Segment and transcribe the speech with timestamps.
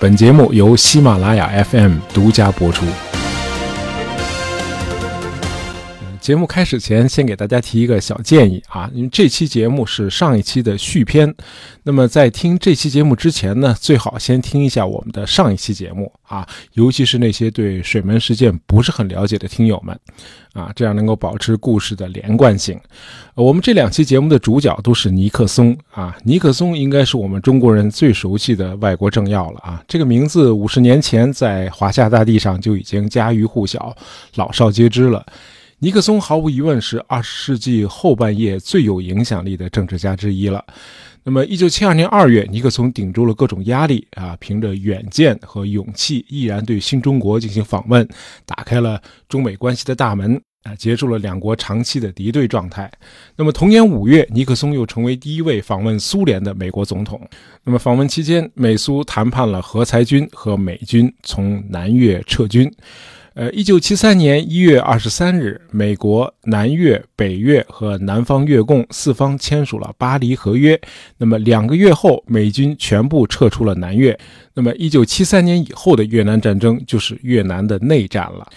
[0.00, 2.86] 本节目由喜马拉雅 FM 独家播出。
[6.28, 11.34] 节目开始前，先给大家提一个小建议啊，因为这期节目是上一期的续篇。
[11.84, 19.98] 那么在听这期节目之前呢，最好先听一下我们的上一期节目啊，尤其是那些对水门事件不是很了解的听友们
[20.52, 22.78] 啊，这样能够保持故事的连贯性。
[23.34, 33.96] 我们这两期节目的主角都是尼克松啊，尼克松应该是我们中国人最熟悉的外国政要了啊，这个名字五十年前在华夏大地上就已经家喻户晓、
[34.34, 35.24] 老少皆知了。
[35.80, 40.64] 尼克松毫无疑问是二十世纪后半叶最有影响力的政治家之一了。
[41.22, 48.06] 那么，一九七二年二月，尼克松顶住了各种压力啊，凭着远见和勇气，毅然对新中国进行访问，
[48.44, 52.90] 打开了中美关系的大门啊，结束了两国长期的敌对状态。
[53.36, 57.20] 那么，同年五月，尼克松又成为第一位访问苏联的美国总统。
[57.62, 62.68] 那么，访问期间，美苏谈判了核裁军和美军从南越撤军。
[63.34, 70.76] 呃，一九七三年一月二十三日，美国、南越、北越和南方越共四方签署了《巴黎合约》。
[71.16, 74.18] 那么两个月后，美军全部撤出了南越。
[74.54, 78.48] 那么一九七三年以后的越南战争就是越南的内战了。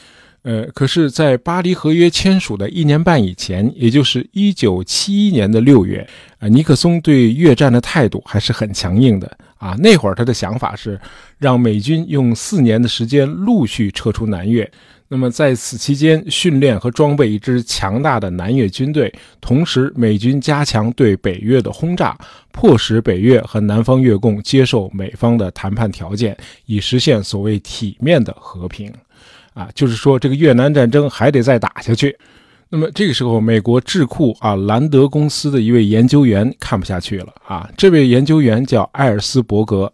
[0.44, 6.08] 呃，可是，在巴黎合约签署的一年半以前，也就是一九七一年的六月，
[6.40, 9.76] 啊，尼克松对越战的态度还是很强硬的啊。
[9.78, 11.00] 那会儿他的想法是，
[11.38, 14.70] 让美军用四年的时间陆续撤出南越，
[15.08, 22.18] 那么在此期间训练和装备一支强大的南越军队，同时美军加强对北越的轰炸，
[22.52, 28.92] 迫使北越和南方越共接受美方的谈判条件，以实现所谓体面的和平。
[29.54, 32.18] 啊，就是说这个越南战争还得再打下去。
[32.74, 37.70] 那么这个时候，美国智库啊兰德公司的一位研究员看不下去了啊。
[37.76, 39.92] 这位研究员叫艾尔斯伯格。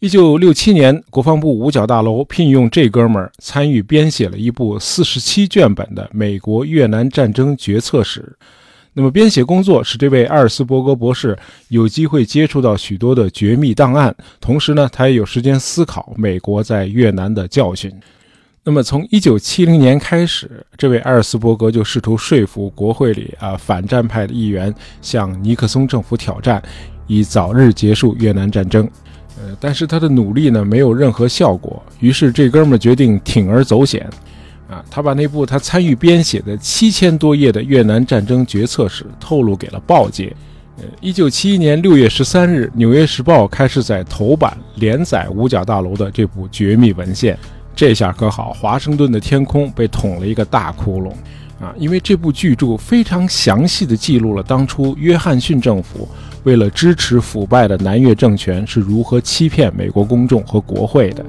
[0.00, 8.36] 一九六七年，国防部五角大楼聘用这哥们儿参与编写了一部四十七卷本的美国越南战争决策史。
[8.92, 11.38] 那么编写工作使这位艾尔斯伯格博士
[11.68, 17.90] 有机会接触到许多的绝密档案，同时呢，他也有时间思考美国在越南的教训。
[18.62, 26.62] 那么，从一九七零年开始，这位埃尔斯伯格就试图说服国会里啊反战派的议员向尼克松政府挑战，
[27.06, 28.86] 以早日结束越南战争。
[29.38, 31.82] 呃，但是他的努力呢没有任何效果。
[32.00, 34.06] 于是这哥们决定铤而走险，
[34.68, 40.36] 啊，他把那部他参与编写的七千多页的越南战争决策史透露给了报界。
[40.76, 47.38] 呃，一九七一年六月十三日，《纽约时报》开始在头版连载五角大楼的这部绝密文献。
[47.74, 51.10] 这下可好，华盛顿的天空被捅了一个大窟窿，
[51.64, 51.72] 啊！
[51.78, 56.06] 因为这部巨著非常详细的记录了当初约翰逊政府
[56.42, 61.24] 为了支持腐败的南越政权是如何欺骗美国公众和国会的。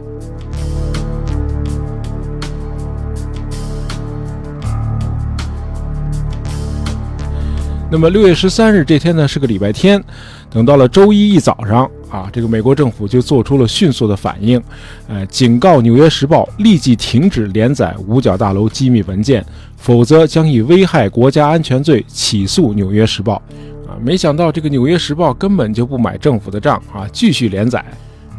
[7.90, 10.02] 那么六月十三日这天呢是个礼拜天，
[10.50, 11.90] 等到了周一一早上。
[12.12, 14.62] 啊，这个美国政府就做出了迅速的反应，
[15.08, 19.44] 呃，警告《纽约时报》立即停止连载五角大楼机密文件，
[19.78, 23.42] 否则将以危害国家安全罪起诉《纽约时报》。
[23.90, 27.84] 啊，没想到这个《纽约时报》根本就不买政府的账啊，继续连载。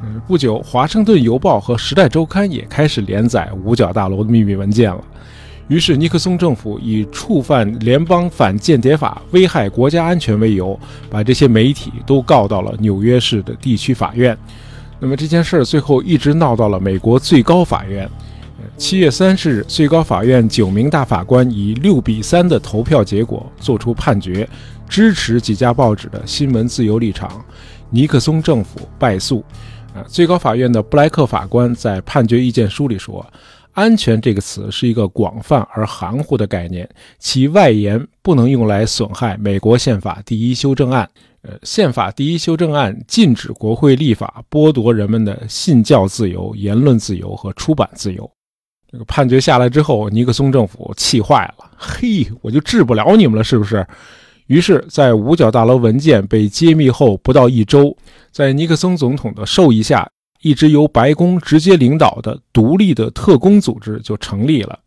[0.05, 5.03] 嗯，不久，《华盛顿邮报》和《时代周刊》也开始连载五角大楼的秘密文件了。
[5.73, 10.79] 于是，尼克松政府以触犯联邦反间谍法、危害国家安全为由，
[11.09, 14.37] 把这些媒体都告到了纽约市的地区法院。
[15.01, 18.07] 那么这件事儿最后一直闹到了美国最高法院。
[18.77, 24.47] 七月三十日，最高法院九名大法官以六比三的投票结果作出判决，
[24.87, 27.43] 支持几家报纸的新闻自由立场，
[27.89, 29.43] 尼克松政府败诉。
[29.95, 33.27] 啊，最高法院的布莱克法官在判决意见书里说。
[33.73, 36.89] 安全这个词是一个广泛而含糊的概念，
[37.19, 41.09] 其外延不能用来损害美国宪法第一修正案。
[41.43, 48.31] 呃，宪法第一修正案禁止国会立法剥夺人们的信教自由、言论自由和出版自由。
[48.89, 53.85] 这个判决下来之后，尼克松政府气坏了，嘿，我就治不了你们了，是不是？
[54.47, 57.97] 于是，在五角大楼文件被揭秘后不到一周，
[58.31, 60.07] 在尼克松总统的授意下。
[60.43, 64.79] 一直由白宫直接领导的独立的特工组织就成立了。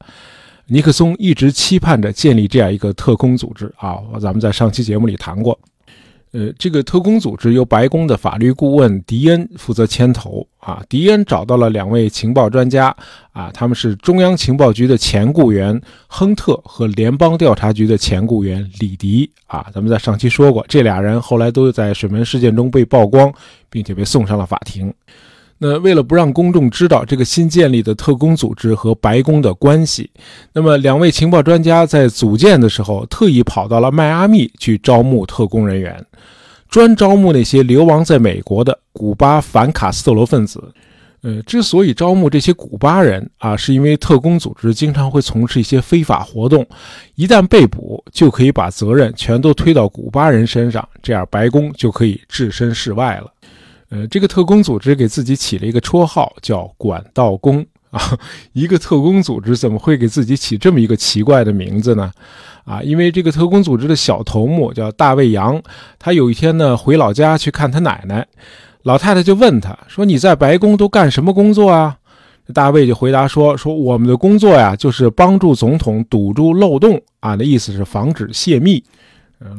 [0.67, 5.57] 尼克松一直期盼着建立这样一个特工组织啊，咱们在上期节目里谈过。
[6.31, 10.83] 呃，这个特工组织由白宫的法律顾问迪恩负责牵头啊。
[10.89, 12.93] 迪恩找到了两位情报专家
[13.31, 19.67] 啊，他们是中央情报局的前雇员亨特和联邦调查局的前雇员李迪啊。
[19.73, 23.31] 咱们在上期说过，这俩人后来都在水门事件中被曝光，
[23.69, 24.93] 并且被送上了法庭。
[25.67, 30.07] 那为了不让公众知道这个新建立的特工组织和白宫的关系，
[30.53, 36.05] 那么两位情报专家在组建的时候，特意跑到了迈阿密去招募特工人员，
[36.69, 40.63] 专招募那些流亡在美国的古巴反卡斯特罗分子。
[41.23, 46.63] 呃，之所以招募这些古巴人啊，是因为特工组织经常会从事一些非法活动，
[47.15, 53.31] 一旦被捕，就可以把责任全都推到古巴人身上，这样白宫就可以置身事外了。
[53.89, 58.17] 呃，这个特工组织给自己起了一个绰号，叫“管道工”啊。
[58.53, 62.11] 一个特工组织怎么会给自己起这么一个奇怪的名字呢？
[62.63, 65.61] 啊，因为这个特工组织的小头目叫大卫·杨，
[65.99, 68.27] 他有一天呢回老家去看他奶奶。
[68.81, 71.97] 老太太就问他说：“你在白宫都干什么工作啊？”
[72.53, 77.35] 大卫就回答说：“说我们的工作呀，就是帮助总统堵住漏洞啊。
[77.35, 78.83] 那意思是防止泄密。”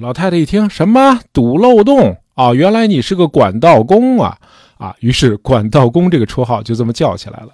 [0.01, 2.55] 老太太一听，什么堵漏洞啊？
[2.55, 4.39] 原来你是个管道工啊！
[4.79, 7.49] 啊，于是管道工这个绰号就这么叫起来了。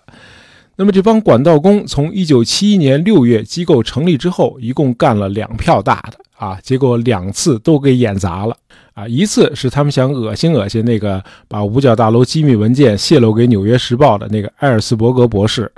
[0.76, 8.56] 那么这帮管道工从一九七一年六月机构成立之后，一共干了两票大的啊，结果两次都给演砸了。
[8.94, 15.70] 啊，一次是他们想恶心恶心那个把五角大楼机密文件泄露给《纽约时报》的那个艾尔斯伯格博士。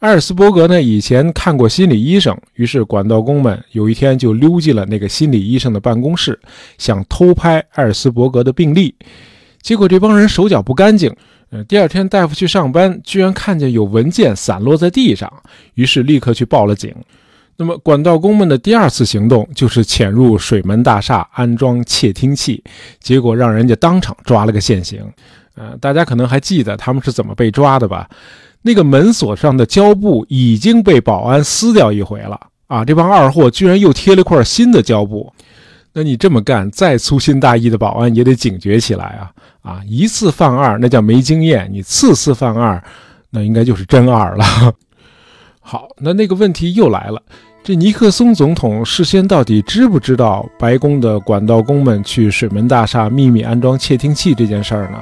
[0.00, 6.38] 埃尔斯伯格呢，以前看过心理医生，于是管道工们有一天就溜进了那个心理医生的办公室，
[6.76, 8.94] 想偷拍埃尔斯伯格的病历。
[9.62, 11.12] 结果这帮人手脚不干净，
[11.50, 15.32] 呃，第二天大夫去上班，居然看见有文件散落在地上，
[15.74, 16.94] 于是立刻去报了警。
[17.56, 22.62] 那么，管道工们的第二次行动就是潜入水门大厦安装窃听器，
[23.00, 25.02] 结果让人家当场抓了个现行。
[25.56, 28.08] 呃，大家可能还记得他们是怎么被抓的吧？
[28.62, 32.84] 那个门锁上的胶布已经被保安撕掉一回了啊！
[32.84, 35.32] 这帮二货居然又贴了块新的胶布。
[35.92, 39.32] 那你这么干，再粗心大意的保安也得警觉起来啊！
[39.62, 42.82] 啊，一次犯二那叫没经验，你次次犯二，
[43.30, 44.44] 那应该就是真二了。
[45.60, 47.22] 好，那那个问题又来了。
[47.62, 54.98] 这尼克松总统事先到底知不知道白宫的管道工们去水门大厦秘密安装窃听器这件事儿呢？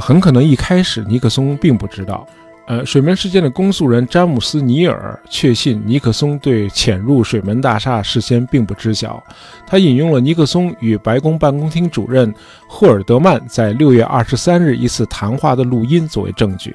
[0.00, 2.26] 很可能一开始尼克松并不知道。
[2.68, 9.22] 呃，水门事件的公诉人詹姆斯·尼尔确信尼克松对潜入水门大厦事先并不知晓。
[9.66, 12.32] 他引用了尼克松与白宫办公厅主任
[12.68, 16.74] 霍尔德曼在六月二十三日一次谈话的录音作为证据。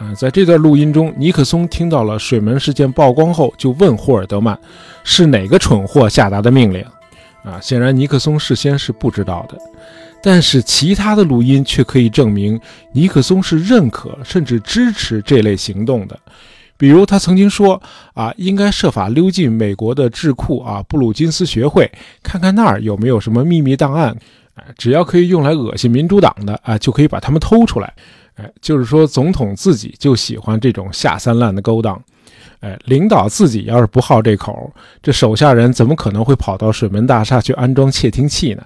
[0.00, 4.58] 呃，在这段录音中，尼克松听到了水门事件曝光后，就问霍尔德曼
[5.04, 6.84] 是哪个蠢货下达的命令。
[7.44, 9.56] 啊，显然尼克松事先是不知道的。
[10.20, 12.60] 但是其他的录音却可以证明
[12.92, 16.18] 尼克松是认可甚至支持这类行动的，
[16.76, 17.80] 比如他曾经说
[18.14, 21.90] 啊，应该设法溜进美国的智库啊布鲁金斯学会，
[22.22, 24.10] 看看那儿有没有什么秘密档案，
[24.54, 27.94] 啊，只要可以用来恶心民主党的啊，就可以把他们偷出来，
[28.34, 32.00] 哎，就是说总统自己就喜欢这种下三滥的勾当，
[32.60, 38.64] 哎，领导自己要是不好这口，这手下人怎么可能会跑到水门大厦去安装窃听器呢？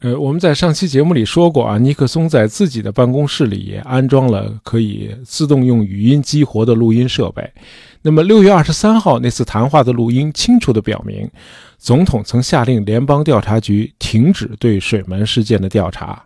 [0.00, 7.50] 呃，我们在上期节目里说过啊，尼克松在自己的办公室里也安装了可以自动用语音激活的录音设备。
[8.02, 11.26] 那么六月二十三号那次谈话的录音清楚地表明，
[11.78, 16.22] 总统曾下令联邦调查局停止对水门事件的调查。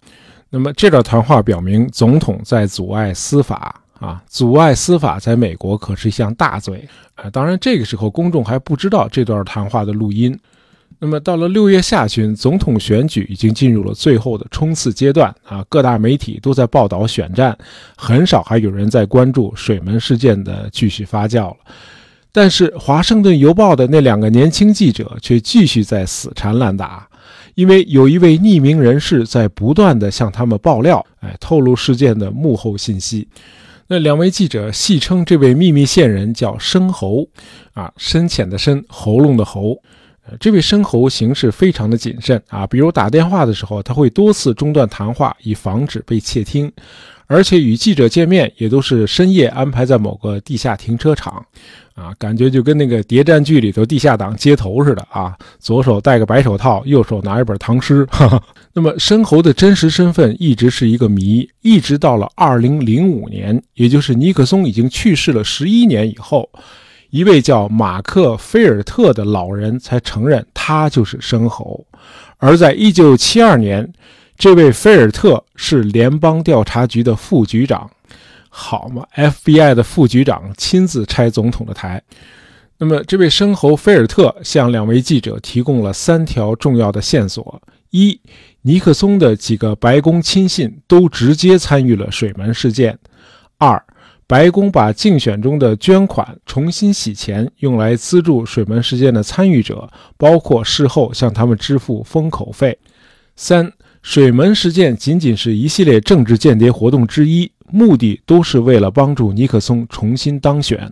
[0.51, 7.31] 那么这段谈话表明，总统在阻碍司法啊，阻碍司法在美国可是一项大罪啊。
[7.31, 10.37] 当然，这个时候公众还不知道这段谈话的录音。
[11.03, 15.65] 那么到了六月下旬，总统选举已经进入了最后的冲刺阶段啊！
[15.71, 17.57] 各大媒体都在报道选战，
[17.97, 21.57] 很少还有人在关注水门事件的继续发酵了。
[22.31, 27.09] 但是《华盛顿邮报》的那两个年轻记者却继续在死缠烂打，
[27.55, 33.27] 因为有一位匿名人士在不断的向他们爆料，哎，透露事件的幕后信息。
[33.89, 37.27] 那两位记者戏称这位秘密线人叫深喉，
[37.73, 39.83] 啊，深浅的深，喉咙的喉。
[40.39, 46.71] 这位申侯行事非常的谨慎啊，比如打电话的时候，他会多次中断谈话，以防止被窃听，
[47.27, 51.45] 而且与记者见面也都是深夜安排在某个地下停车场，
[51.95, 58.07] 啊，感觉就跟那个谍战剧里头地下党接头似的啊，左手戴个白手套，右手拿一本唐诗。
[58.73, 66.49] 那么申侯的真实身份一直是一个谜，一直到了二零零五年，也就是尼克松已经去世了十一年以后。
[67.11, 71.85] 一位叫马克·菲尔特的老人才承认他就是生猴，
[72.39, 73.93] 而在1972年，
[74.39, 77.91] 这位菲尔特是联邦调查局的副局长。
[78.49, 82.03] 好嘛，FBI 的副局长亲自拆总统的台。
[82.79, 88.19] 那么，这位生猴菲尔特向两位记者提供了三条重要的线索：一、
[88.63, 92.95] 尼克松的几个白宫亲信都直接参与了水门事件；
[94.31, 102.79] 白宫把竞选中的捐款重新洗钱，用来资助水门事件的参与者，包括事后向他们支付封口费。
[103.35, 103.73] 三、
[104.03, 110.89] 水门事件仅仅是一系列政治间谍活动之一，目的都是为了帮助尼克松重新当选。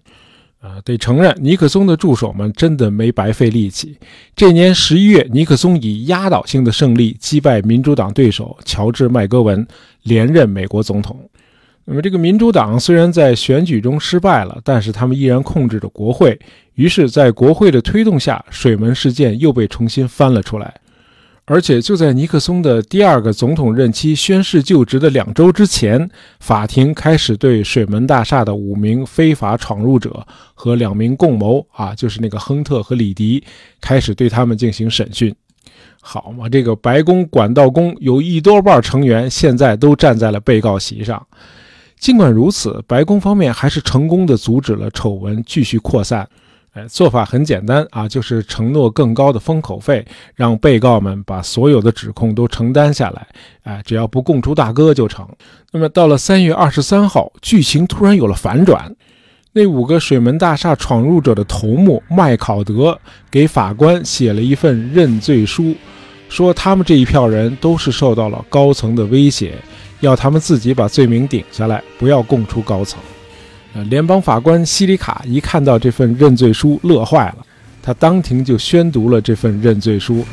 [0.59, 3.97] 啊，得承认，尼克松的助手们真的没白费力气。
[4.35, 9.65] 这年十一月，尼克松以压倒性的胜利击败民主党对手乔治·麦戈文，
[10.03, 11.17] 连任美国总统。
[11.91, 16.39] 那么，这个民主党虽然在选举中失败了，但是他们依然控制着国会。
[16.75, 20.75] 于是，在国会的推动下，水门事件又被重新翻了出来。
[21.47, 26.07] 而且，就在尼克松的第二个总统任期宣誓就职的两周之前，
[26.41, 33.43] 法庭开始对水门大厦的五名非法闯入者和两名共谋啊，就是那个亨特和李迪，
[33.81, 35.35] 开始对他们进行审讯。
[36.03, 41.27] 好嘛，这个白宫管道工有一多半成员现在都站在了被告席上。
[41.99, 46.29] 尽管如此，白宫方面还是成功的阻止了丑闻继续扩散。
[46.75, 53.27] 哎，做法很简单啊，就是承诺更高的封口费，让被告们把所有的指控都承担下来。
[53.63, 55.27] 哎，只要不供出大哥就成。
[55.73, 58.95] 那么到了三月二十三号，剧情突然有了反转。
[59.53, 62.97] 那五个水门大厦闯入者的头目麦考德
[63.31, 65.75] 给法官写了一份认罪书，
[66.29, 69.55] 说他们这一票人都是受到了高层的威胁。
[70.01, 73.01] 要他们自己把罪名顶下来，不要供出高层。
[73.75, 77.47] 呃，联邦法官西里卡一看到这份认罪书，乐坏了。
[77.83, 80.25] 他当庭就宣读了这份认罪书。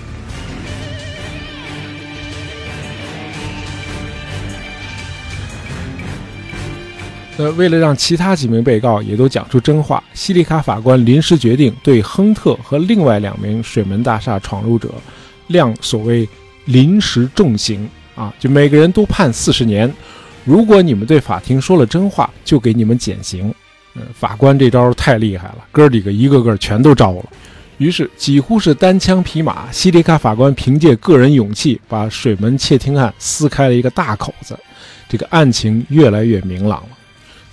[7.37, 14.89] 呃，为了让其他几名被告也都讲出真话，西里卡法官临时决定对亨特和另外两名水门大厦闯入者
[15.47, 16.27] 量所谓
[16.63, 17.89] 临时重刑。
[18.15, 19.91] 啊，就每个人都判四十年。
[20.43, 23.53] 如果你们对法庭说了真话，就给你们减刑。
[23.95, 27.25] 嗯，法官这招太厉害了，哥几个一个个全都招了。
[27.77, 34.57] 于是几乎是单枪匹马，西里卡法官凭借个人勇气，把水门窃听案撕开了一个大口子。
[35.09, 36.89] 这个案情越来越明朗了。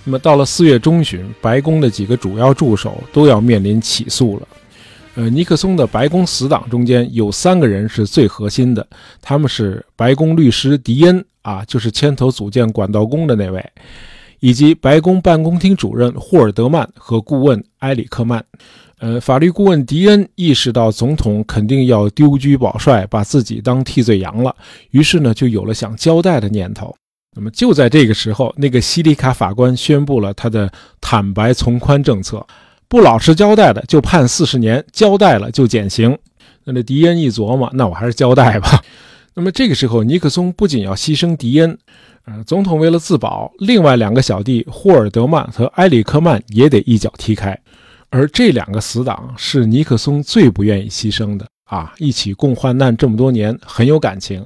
[0.05, 4.47] 那么到了四月中旬，白宫的几个主要助手都要面临起诉了。
[5.15, 8.85] 呃，尼克松的白宫死党中间有三个人是最核心的，
[9.21, 13.63] 他们是白宫律师迪恩啊，就是牵头组建管道工的那位，
[14.39, 18.43] 以及白宫办公厅主任霍尔德曼和顾问埃里克曼。
[18.97, 24.55] 呃，法律顾问迪恩意识到总统肯定要丢车保帅，把自己当替罪羊了，
[24.89, 26.95] 于是呢，就有了想交代的念头。
[27.35, 32.43] 那么就在这个时候，那个西里卡法官宣布了他的坦白从宽政策。
[32.93, 36.15] 不老实交代的就判四十年，交代了就减刑。
[36.63, 38.83] 那这迪恩一琢磨，那我还是交代吧。
[39.33, 41.75] 那么这个时候，尼克松不仅要牺牲迪恩，
[42.25, 47.59] 呃，总统为了自保，另外两个小弟霍尔德曼和埃里克曼也得一脚踢开。
[48.11, 51.91] 而这两个死党是尼克松最不愿意牺牲的啊！
[51.97, 54.45] 一起共患难这么多年，很有感情。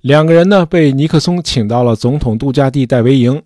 [0.00, 3.42] 两个人呢，被尼克松请到了总统度假地戴维营。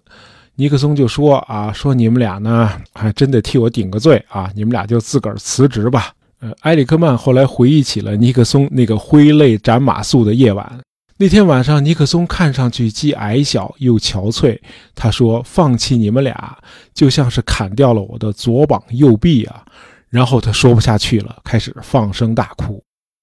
[0.60, 4.50] 尼克松就说：“啊，说你们俩呢，还真得替我顶个罪啊！
[4.56, 6.12] 你们俩就自个儿辞职吧。”
[6.42, 10.80] 呃，埃里克曼后来回忆起了尼克松那个挥泪斩马谡的夜晚。
[11.16, 14.58] 那天晚上，尼克松看上去既矮小又憔悴。
[14.96, 16.58] 他说：“放弃你们俩，
[16.92, 19.64] 就像是砍掉了我的左膀右臂啊！”
[20.10, 22.82] 然后他说不下去了，开始放声大哭。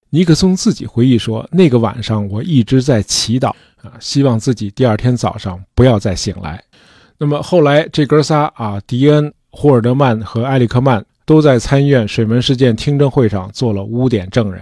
[0.10, 3.50] 尼克松自己回忆说：“那个晚上，我一直在祈祷
[3.82, 6.64] 啊，希望自己第二天早上不要再醒来。”
[7.18, 14.62] 那么后来，这哥仨啊，迪恩、霍尔德曼和埃里克曼都在参议院水门事件听证会上做了污点证人，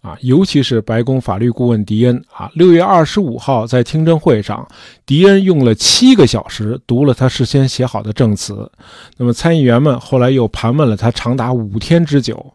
[0.00, 4.66] 啊，尤其是白宫法律顾问迪恩啊，六月二十五号在听证会上，
[5.04, 8.70] 迪恩用了七个小时读了他事先写好的证词，
[9.16, 12.54] 那么参议员们后来又盘问了他长达五天之久，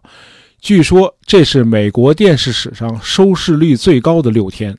[0.61, 4.77] 据说这是美国电视史上收视率最高的六天。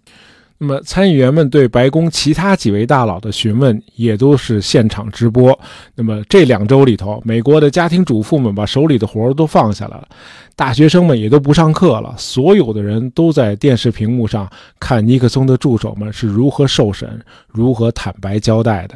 [0.65, 5.57] 那么，参议员们对白宫其他几位大佬的询问也都是现场直播。
[5.95, 10.09] 那么这两周里头，美国的家庭主妇们把手里的活儿都放下来了，
[10.57, 18.95] 大学生们也都不上课了，所有的人都在电视屏幕上看尼克松的助手们是如何受审、如何坦白交代的。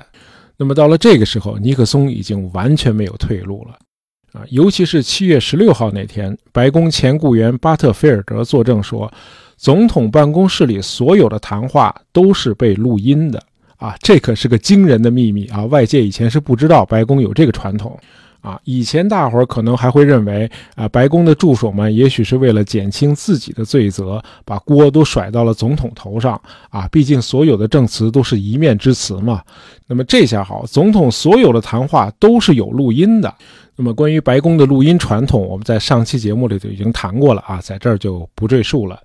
[0.56, 3.78] 那么到了这个时候，尼克松已经完全没有退路了
[4.32, 4.42] 啊！
[4.48, 9.12] 尤其是七月十六号那天，白宫前雇员巴特菲尔德作证说。
[9.58, 13.42] 总统办公室里所有的谈话都是被录音的
[13.76, 15.64] 啊，这可是个惊人的秘密啊！
[15.66, 17.98] 外界以前是不知道白宫有这个传统，
[18.40, 26.88] 啊，以前大伙儿可能还会认为啊，白宫的助手们也许是为了减轻自己的罪责，把锅都甩到了总统头上啊。
[26.90, 29.42] 毕竟所有的证词都是一面之词嘛。
[29.86, 33.32] 那么这下好，总统所有的谈话都是有录音的。
[33.76, 39.00] 那么关于白宫的录音传统，我们在上期节目里就已经谈过了啊，在这儿就不赘述了。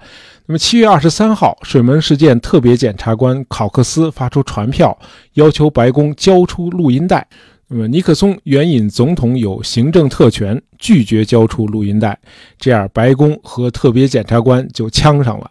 [0.46, 4.98] 那么七月二十三号，水门事件特别检察官考克斯发出传票，
[5.36, 7.26] 要求白宫交出录音带。
[7.70, 12.20] 那么尼克松援引总统有行政特权，拒绝交出录音带，
[12.60, 15.50] 这样白宫和特别检察官就呛上了。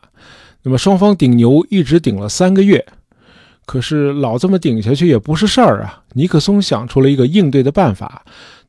[0.63, 2.85] 那么双方顶牛一直顶了三个月，
[3.65, 6.03] 可是老这么顶下去也不是事儿啊。
[6.13, 8.23] 尼克松想出了一个应对的办法。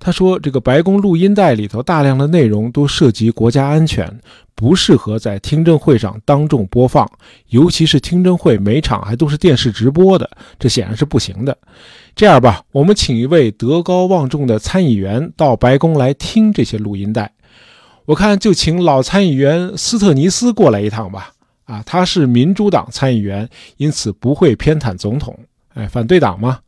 [0.06, 4.06] 他说：“这个白宫录音带里头大量的内容都涉及国家安全，
[4.54, 7.10] 不适合在听证会上当众播放，
[7.48, 10.30] 尤其是听证会每场还都是电视直播的，
[10.60, 11.58] 这显然是不行的。
[12.18, 17.32] 这样吧，我们请一位德高望重的参议员到白宫来听这些录音带。
[18.04, 21.32] 我看就请老参议员斯特尼斯过来一趟吧。
[21.64, 25.34] 啊，他是民主党参议员，因此不会偏袒总统。
[25.76, 26.60] 哎，反对党吗？”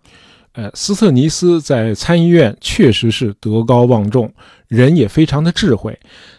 [0.55, 4.31] 呃，斯特尼斯在参议院确实是德高望重，
[4.67, 5.97] 人也非常的智慧，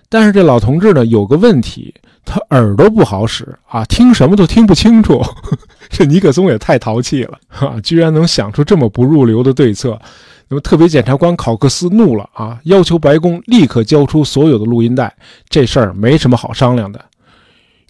[0.08, 1.94] 但是这老同志呢有个问题，
[2.24, 5.22] 他耳朵不好使啊，听什么都听不清楚。
[5.90, 10.00] 这尼克松也太淘气了啊，居然能想出这么不入流的对策。
[10.48, 15.14] 那么特别检察官考克斯怒了啊，要求白宫立刻交出所有的录音带，
[15.48, 17.04] 这事儿没什么好商量的。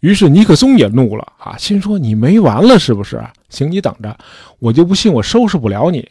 [0.01, 3.23] 于是尼克松也怒了啊，心说你没完了是不是？
[3.49, 4.17] 行，你等着，
[4.59, 6.07] 我就不信我收拾不了你。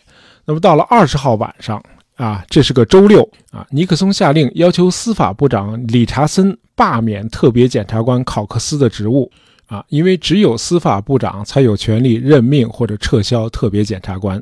[0.45, 1.83] 那么到了二十号晚上
[2.15, 9.29] 啊，这是个周六啊，尼克松下令要求司法部长理查森罢免特别检察官考克斯的职务
[9.67, 14.41] 啊，因为只有司法部长才有权利任命或者撤销特别检察官。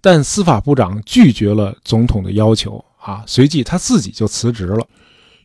[0.00, 4.84] 但司法部长拒绝了总统的要求啊，随即他自己就辞职了。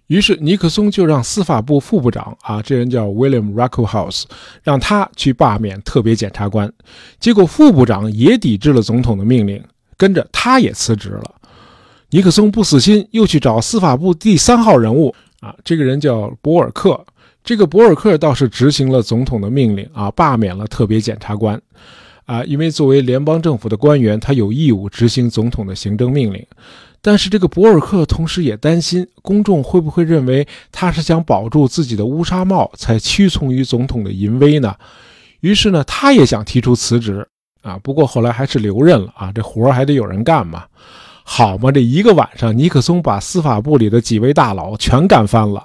[0.08, 4.24] 于是尼克松就让司法部副部长啊，这人叫 William Ruckelshaus，
[4.64, 6.72] 让他去罢免特别检察官。
[7.20, 9.64] 结果副部长也抵制了总统的命令，
[10.00, 11.36] 跟着他也辞职了。
[12.10, 17.06] 尼克松不死心，又去找司法部第三号人物啊，这个人叫博尔克。
[17.44, 21.62] 这个博尔克倒是执行了总统的命令啊，罢免了特别检察官
[22.26, 26.46] 啊，因为作为联邦政府的官员，他有义务执行总统的行政命令。
[27.02, 34.76] 但是这个博尔克同时也担心公众会不会认为他是想保住自己的乌纱帽才屈从于总统的淫威呢？
[35.42, 37.28] 于是呢，他也想提出辞职
[37.70, 37.80] 啊。
[37.84, 40.64] 不过后来还是留任了啊，这活还得有人干嘛？
[41.24, 45.64] 好嘛，这一个晚上，尼克松把司法部里的几位大佬全干翻了，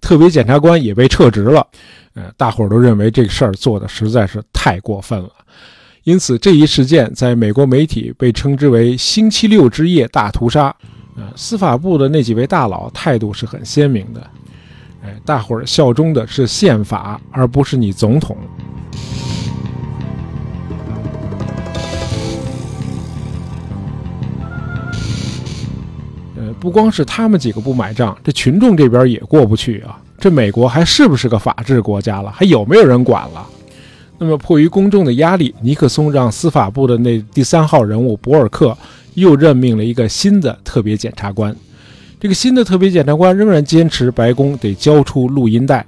[0.00, 1.66] 特别检察官也被撤职了。
[2.14, 5.30] 呃，大伙儿都认为这事儿做的实在是太过分了。
[6.04, 10.74] 因此，这一事件在美国媒体被称之为“星期六之夜大屠杀”。
[11.14, 14.30] 呃，司法部的那几位大佬态度是很鲜明的，
[15.04, 18.34] 哎，大伙儿效忠的是宪法，而不是你总统。
[26.62, 29.98] 不光是他们几个不买账，这群众这边也过不去啊！
[30.16, 32.30] 这美国还是不是个法治国家了？
[32.30, 33.44] 还有没有人管了？
[34.16, 38.78] 那么，迫于公众的压力，尼克松让司法部的那第三号人物博尔克
[39.14, 41.52] 又任命了一个新的特别检察官。
[42.20, 45.84] 这个新的特别检察官仍然坚持白宫得交出录音带。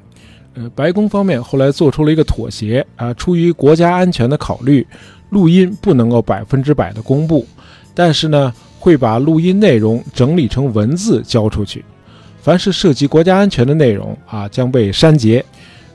[0.54, 4.84] 呃，白宫方面后来做出了一个妥协啊，出于国家安全的考虑，
[5.30, 7.46] 录音不能够百分之百的公布，
[7.94, 8.52] 但是呢，
[8.84, 11.82] 会把录音内容整理成文字交出去。
[12.42, 15.42] 凡是涉及国家安全的内容啊，将被删节。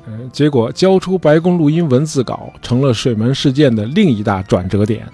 [0.08, 5.08] 嗯结果交出白宫录音文字稿，成了水门事件的另一大转折点。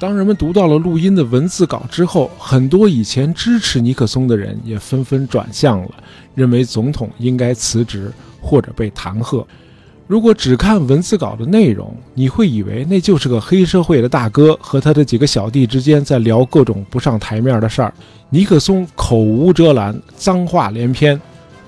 [0.00, 5.90] 当人们读到了录音的文字稿之后，很多以前支持尼克松的人也纷纷转向了，
[6.34, 8.10] 认为总统应该辞职
[8.42, 9.46] 或者被弹劾。
[10.06, 17.92] 如果只看文字稿的内容，你会以为那就是个黑社会的大哥和他的几个小弟之间在聊各种不上台面的事儿。
[18.30, 21.20] 尼克松口无遮拦，脏话连篇。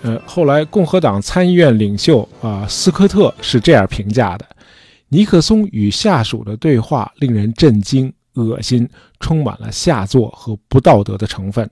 [0.02, 4.46] 呃，后来共和党参议院领袖啊斯科特是这样评价的：
[5.08, 11.68] 尼克松与下属的对话令人震惊、恶心，充满了下作和不道德的成分。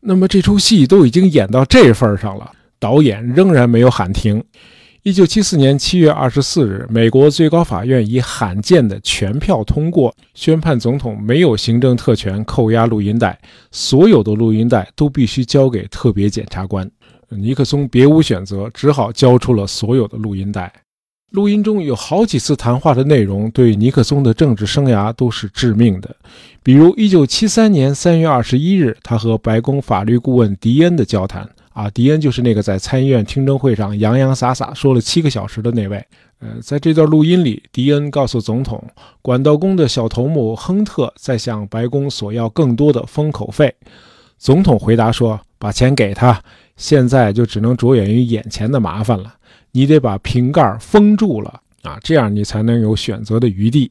[0.00, 4.42] 那么这出戏都已经演到这份上了，导演仍然没有喊停。
[5.04, 13.36] 一九七四年七月二十四日，美国最高法院以罕见的全票通过，宣判总统没有行政特权扣押录音带，
[13.72, 16.88] 所有的录音带都必须交给特别检察官。
[17.30, 20.72] 尼克松别无选择，只好交出了所有的录音带。
[21.30, 26.14] 录音中有好几次谈话的内容对尼克松的政治生涯都是致命的，
[26.62, 31.50] 比如1973年3月21日，他和白宫法律顾问迪恩的交谈。
[31.72, 36.04] 啊，迪恩就是那个在参议院听证会上洋洋洒洒说了七个小时的那位。
[36.40, 38.82] 呃，在这段录音里，迪恩告诉总统，
[39.22, 43.72] 管道工的小头目亨特在向白宫索要更多的封口费。
[44.38, 46.42] 总统回答说：“把钱给他，
[46.76, 49.34] 现在就只能着眼于眼前的麻烦了。”
[49.70, 53.90] 你得把瓶盖封住了啊，这样你才能有选择的余地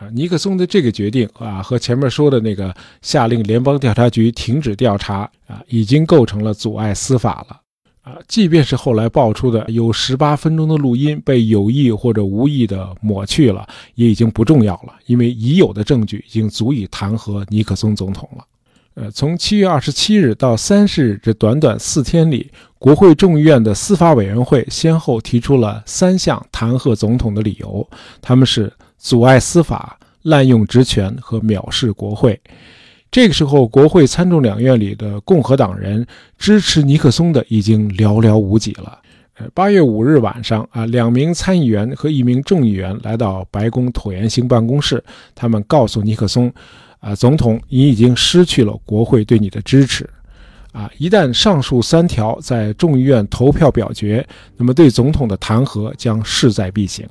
[0.00, 0.08] 啊。
[0.12, 7.60] 尼克松的这个决定啊，和前面说的那个下令联邦调查局停止调查啊，已经构成了阻碍司法了
[8.02, 8.18] 啊。
[8.26, 18.44] 即便是后来爆出的有十八分钟的录音被有意或者无意的抹去了，也已经不重要了，因为已有的证据已经足以弹劾尼克松总统了。
[18.94, 27.88] 呃，从七月二十七日到三十日这短短四天里，国会众议院的司法委员会先后提出了三项弹劾总统的理由，
[28.20, 32.38] 他们是阻碍司法、滥用职权和藐视国会。
[33.10, 36.06] 这个时候，国会参众两院里的共和党人
[36.38, 38.98] 支持尼克松的已经寥寥无几了。
[39.38, 45.02] 呃，八月五日晚上啊，两名参议员和一名众议员来到白宫椭圆形办公室，
[45.34, 46.52] 他们告诉尼克松。
[47.00, 50.06] 啊，总统，你已经失去了国会对你的支持，
[50.70, 54.22] 啊，一旦上述三条在众议院投票表决，
[54.58, 57.08] 那么对总统的弹劾将势在必行。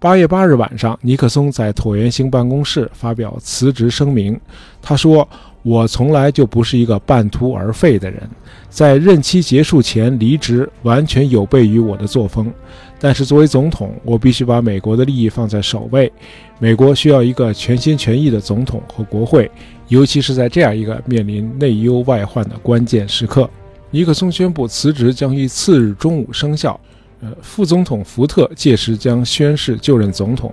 [0.00, 4.40] 八月八日晚上，尼克松在椭圆形办公室发表辞职声明，
[4.82, 5.28] 他说。
[5.62, 8.22] 我从来就不是一个半途而废的人，
[8.70, 12.50] 在任期结束前离职完全有悖于我的作风。
[12.98, 16.10] 但是作为总统，我必须把美国的利益放在首位。
[16.58, 19.50] 美国需要一个全心全意的总统和国会，
[19.88, 23.46] 尤其是在这样一个面临内忧外患的关键时刻。
[23.90, 26.80] 尼克松宣布辞职将于次日中午生效。
[27.20, 30.52] 呃，副总统福特届时将宣誓就任总统。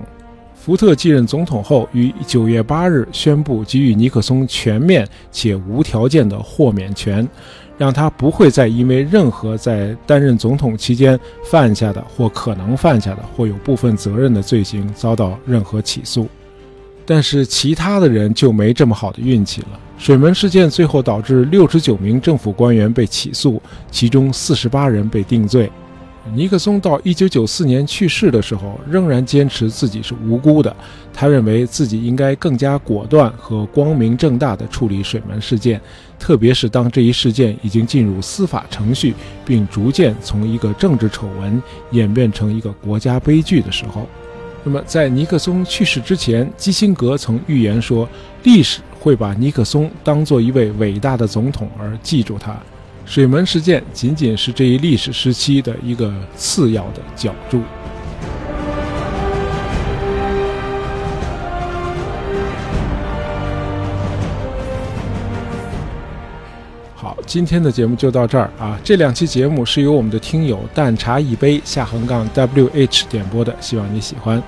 [0.56, 7.26] 福特继任总统后，于九月八日宣布给予尼克松全面且无条件的豁免权，
[7.78, 16.28] 让他不会再因为任何在担任总统期间犯下的或可能犯下的或有部分责任的罪行遭到任何起诉。
[17.06, 19.80] 但是其他的人就没这么好的运气了。
[19.98, 25.72] 水门事件最后导致六十九名政府官员被起诉，其中四十八人被定罪。
[26.36, 30.76] 尼克松到1994年去世的时候，仍然坚持自己是无辜的。
[31.14, 35.82] 他认为自己应该更加果断和光明正大地处理水门事件，
[36.20, 39.14] 特别是当这一事件已经进入司法程序，
[39.46, 41.62] 并逐渐从一个政治丑闻
[41.92, 44.08] 演变成一个国家悲剧的时候。
[44.64, 48.08] 那么，在尼克松去世之前，基辛格曾预言说，
[48.44, 52.56] 历史会把尼克松当做一位伟大的总统而记住他。
[53.08, 57.62] 水门事件仅仅是这一历史时期的一个次要的角注。
[66.94, 68.78] 好，今天的节目就到这儿啊！
[68.84, 74.44] 这两期节目是由我们的听友淡茶一杯下横杠 W H 点播的，希望你喜欢。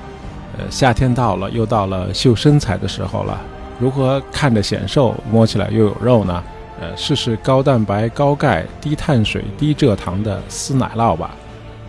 [0.58, 3.40] 呃，夏天到了，又到了秀身材的时候了。
[3.80, 6.44] 如何看着显瘦，摸起来又有肉呢？
[6.80, 11.36] 呃，试试高蛋白、高钙、低碳水、低蔗糖的丝奶酪吧。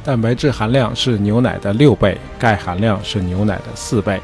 [0.02, 4.20] 蛋白质含量是牛奶的六倍，钙含量是牛奶的四倍。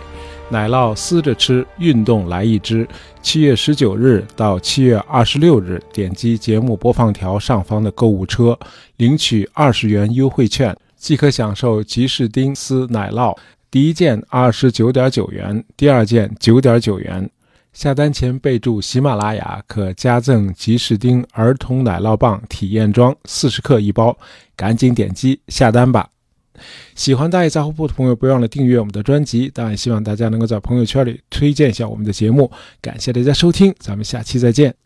[0.49, 2.87] 奶酪撕着吃，运动来一支。
[3.21, 8.59] 七月十九日到七月二十六日，点击节目播放条上方的购物车，
[8.97, 13.37] 领取二十元优惠券，即可享受吉士丁丝奶酪。
[13.71, 17.29] 第一件二十九点九元，第二件九点九元。
[17.77, 24.17] 下单前备注喜马拉雅，可加赠吉士丁儿童奶酪棒体验装四十克一包，
[24.57, 26.09] 赶紧点击下单吧！
[26.95, 29.51] 喜欢大爷杂货铺的朋友，别忘了订阅我们的专辑。
[29.53, 32.51] 当然，希望大家能够在朋友圈里推荐一下我们的节目。
[32.81, 34.77] 感谢大家收听，咱们下期再见。